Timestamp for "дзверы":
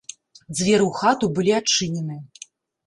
0.55-0.83